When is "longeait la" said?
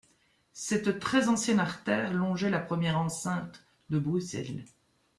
2.11-2.57